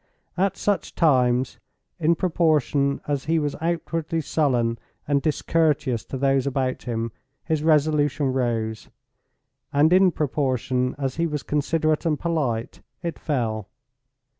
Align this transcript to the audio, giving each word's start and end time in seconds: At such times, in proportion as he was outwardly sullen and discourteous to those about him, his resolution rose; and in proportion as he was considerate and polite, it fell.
At 0.35 0.57
such 0.57 0.95
times, 0.95 1.59
in 1.99 2.15
proportion 2.15 3.01
as 3.07 3.25
he 3.25 3.37
was 3.37 3.55
outwardly 3.61 4.19
sullen 4.21 4.79
and 5.07 5.21
discourteous 5.21 6.03
to 6.05 6.17
those 6.17 6.47
about 6.47 6.81
him, 6.85 7.11
his 7.45 7.61
resolution 7.61 8.33
rose; 8.33 8.89
and 9.71 9.93
in 9.93 10.09
proportion 10.11 10.95
as 10.97 11.17
he 11.17 11.27
was 11.27 11.43
considerate 11.43 12.03
and 12.03 12.19
polite, 12.19 12.81
it 13.03 13.19
fell. 13.19 13.67